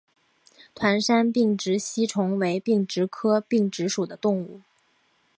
[0.73, 4.61] 团山并殖吸虫为并殖科并殖属的动物。